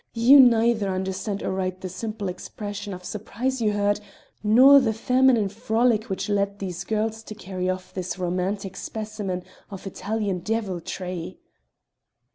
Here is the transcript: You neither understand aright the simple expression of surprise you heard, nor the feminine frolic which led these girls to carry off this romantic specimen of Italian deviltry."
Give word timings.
You 0.15 0.39
neither 0.39 0.89
understand 0.89 1.43
aright 1.43 1.81
the 1.81 1.87
simple 1.87 2.27
expression 2.27 2.91
of 2.91 3.05
surprise 3.05 3.61
you 3.61 3.73
heard, 3.73 3.99
nor 4.43 4.79
the 4.79 4.93
feminine 4.95 5.47
frolic 5.49 6.05
which 6.05 6.27
led 6.27 6.57
these 6.57 6.83
girls 6.83 7.21
to 7.21 7.35
carry 7.35 7.69
off 7.69 7.93
this 7.93 8.17
romantic 8.17 8.75
specimen 8.77 9.43
of 9.69 9.85
Italian 9.85 10.39
deviltry." 10.39 11.37